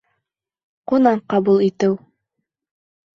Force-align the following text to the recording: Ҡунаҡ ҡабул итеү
Ҡунаҡ 0.91 1.21
ҡабул 1.33 1.61
итеү 1.67 1.99